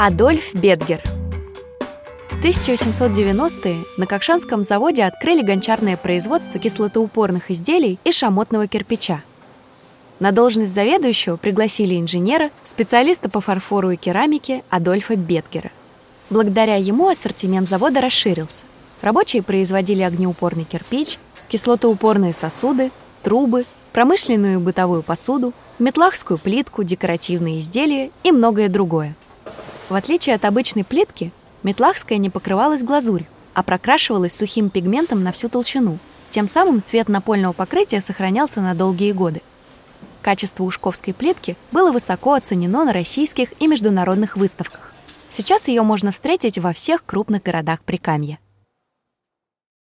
[0.00, 1.02] Адольф Бедгер
[2.30, 9.22] В 1890-е на Кокшанском заводе открыли гончарное производство кислотоупорных изделий и шамотного кирпича.
[10.20, 15.72] На должность заведующего пригласили инженера, специалиста по фарфору и керамике Адольфа Бедгера.
[16.30, 18.66] Благодаря ему ассортимент завода расширился.
[19.02, 21.18] Рабочие производили огнеупорный кирпич,
[21.48, 22.92] кислотоупорные сосуды,
[23.24, 29.16] трубы, промышленную и бытовую посуду, метлахскую плитку, декоративные изделия и многое другое.
[29.88, 35.48] В отличие от обычной плитки, метлахская не покрывалась глазурью, а прокрашивалась сухим пигментом на всю
[35.48, 35.98] толщину.
[36.30, 39.40] Тем самым цвет напольного покрытия сохранялся на долгие годы.
[40.20, 44.92] Качество ушковской плитки было высоко оценено на российских и международных выставках.
[45.30, 48.38] Сейчас ее можно встретить во всех крупных городах Прикамья.